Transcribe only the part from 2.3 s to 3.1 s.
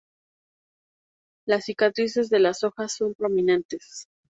de las hojas